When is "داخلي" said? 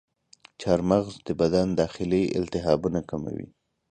1.81-2.23